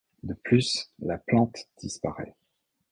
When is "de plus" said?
0.23-0.91